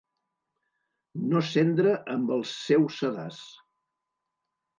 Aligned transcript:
No 1.33 1.41
cendre 1.49 1.91
amb 2.15 2.33
el 2.37 2.41
seu 2.53 2.89
sedàs. 2.97 3.39